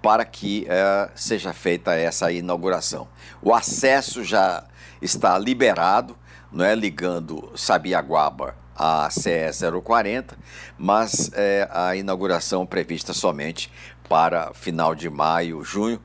para 0.00 0.24
que 0.24 0.66
é, 0.68 1.10
seja 1.14 1.52
feita 1.52 1.94
essa 1.94 2.30
inauguração. 2.32 3.08
O 3.40 3.54
acesso 3.54 4.24
já 4.24 4.64
está 5.00 5.38
liberado, 5.38 6.16
não 6.50 6.64
é 6.64 6.74
ligando 6.74 7.52
Sabiaguaba 7.54 8.56
a 8.74 9.08
CE 9.10 9.50
040, 9.82 10.36
mas 10.76 11.30
é, 11.34 11.68
a 11.70 11.94
inauguração 11.94 12.66
prevista 12.66 13.12
somente 13.12 13.70
para 14.08 14.52
final 14.54 14.94
de 14.94 15.08
maio, 15.08 15.62
junho, 15.62 16.00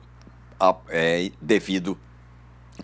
é, 0.88 1.30
devido 1.40 1.98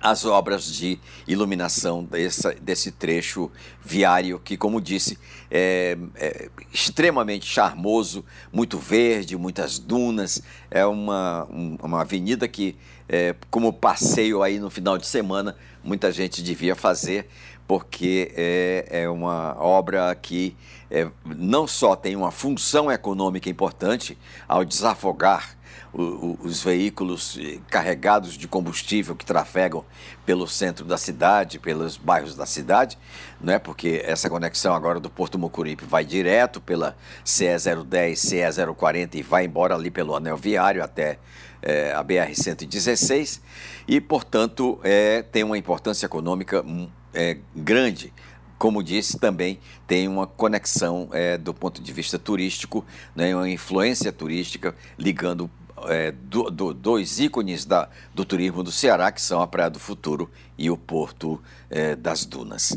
às 0.01 0.25
obras 0.25 0.67
de 0.67 0.99
iluminação 1.27 2.05
desse, 2.05 2.55
desse 2.57 2.91
trecho 2.91 3.51
viário 3.83 4.39
que, 4.39 4.57
como 4.57 4.81
disse, 4.81 5.19
é, 5.51 5.97
é, 6.17 6.49
extremamente 6.73 7.47
charmoso, 7.47 8.25
muito 8.53 8.79
verde, 8.79 9.37
muitas 9.37 9.79
dunas. 9.79 10.43
É 10.71 10.85
uma, 10.85 11.45
uma 11.83 12.01
avenida 12.01 12.49
que, 12.49 12.77
é, 13.09 13.35
como 13.51 13.73
passeio 13.73 14.43
aí 14.43 14.59
no 14.59 14.71
final 14.71 14.99
de 14.99 15.07
semana, 15.07 15.57
muita 15.83 16.11
gente 16.11 16.43
devia 16.43 16.75
fazer 16.75 17.29
porque 17.67 18.33
é, 18.37 18.87
é 18.91 19.09
uma 19.09 19.57
obra 19.59 20.15
que 20.15 20.55
é, 20.91 21.09
não 21.25 21.67
só 21.67 21.97
tem 21.97 22.15
uma 22.15 22.31
função 22.31 22.93
econômica 22.93 23.49
importante 23.49 24.19
ao 24.47 24.65
desafogar 24.65 25.57
o, 25.95 26.03
o, 26.03 26.39
os 26.43 26.63
veículos 26.63 27.39
eh, 27.41 27.59
carregados 27.71 28.37
de 28.37 28.49
combustível 28.49 29.15
que 29.15 29.25
trafegam 29.25 29.85
pelo 30.27 30.47
centro 30.47 30.85
da 30.85 30.99
cidade, 30.99 31.59
pelos 31.61 31.97
bairros 31.97 32.35
da 32.35 32.45
cidade, 32.45 32.99
né? 33.41 33.61
porque 33.61 34.03
essa 34.05 34.29
conexão 34.29 34.75
agora 34.75 34.99
do 34.99 35.09
Porto 35.09 35.39
Mucuripe 35.39 35.85
vai 35.85 36.05
direto 36.05 36.61
pela 36.61 36.97
CE 37.25 37.47
010, 37.87 38.19
CE 38.19 38.39
040 38.77 39.17
e 39.17 39.23
vai 39.23 39.45
embora 39.45 39.75
ali 39.75 39.91
pelo 39.91 40.17
anel 40.17 40.37
viário 40.37 40.83
até 40.83 41.19
é, 41.65 41.93
a 41.93 42.05
BR-116 42.05 43.41
e, 43.89 44.01
portanto, 44.01 44.79
é, 44.85 45.23
tem 45.23 45.43
uma 45.43 45.57
importância 45.57 46.05
econômica 46.05 46.63
hum, 46.63 46.89
é, 47.13 47.39
grande. 47.57 48.13
Como 48.59 48.83
disse, 48.83 49.19
também 49.19 49.59
tem 49.87 50.07
uma 50.07 50.27
conexão 50.27 51.09
é, 51.13 51.39
do 51.39 51.55
ponto 51.55 51.83
de 51.83 51.93
vista 51.93 52.19
turístico, 52.19 52.85
né, 53.17 53.35
uma 53.35 53.49
influência 53.49 54.13
turística 54.13 54.75
ligando 54.99 55.51
é, 55.87 56.13
do, 56.13 56.51
do, 56.51 56.73
dois 56.73 57.19
ícones 57.19 57.65
da, 57.65 57.89
do 58.15 58.25
turismo 58.25 58.63
do 58.63 58.71
Ceará, 58.71 59.11
que 59.11 59.21
são 59.21 59.41
a 59.43 59.47
Praia 59.47 59.71
do 59.71 59.79
Futuro 59.79 60.31
e 60.57 60.71
o 60.71 60.77
Porto 60.77 61.43
é, 61.69 61.97
das 61.97 62.25
Dunas. 62.25 62.77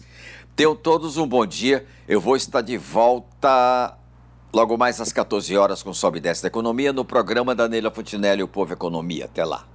Tenham 0.55 0.75
todos 0.75 1.17
um 1.17 1.27
bom 1.27 1.45
dia. 1.45 1.85
Eu 2.07 2.19
vou 2.19 2.35
estar 2.35 2.61
de 2.61 2.77
volta 2.77 3.95
logo 4.53 4.78
mais 4.78 5.00
às 5.02 5.12
14 5.12 5.56
horas 5.58 5.84
com 5.84 5.94
Sobe 5.94 6.18
e 6.18 6.22
Desce 6.22 6.41
da 6.41 6.47
Economia 6.47 6.94
no 6.94 7.06
programa 7.06 7.53
da 7.53 7.68
Neila 7.68 7.91
Fontinelli, 7.91 8.44
o 8.44 8.47
Povo 8.47 8.74
Economia. 8.74 9.25
Até 9.25 9.44
lá. 9.44 9.66